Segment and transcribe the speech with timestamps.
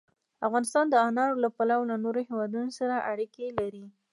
[0.47, 3.85] افغانستان د انار له پلوه له نورو هېوادونو سره اړیکې لري.